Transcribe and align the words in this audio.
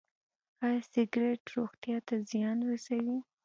ایا 0.65 0.81
سګرټ 0.93 1.41
روغتیا 1.55 1.97
ته 2.07 2.15
زیان 2.29 2.57
رسوي؟ 2.69 3.17